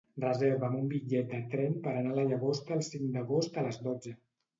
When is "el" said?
2.77-2.81